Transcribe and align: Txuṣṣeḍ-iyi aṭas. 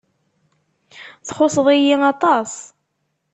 Txuṣṣeḍ-iyi 1.27 1.95
aṭas. 2.11 2.51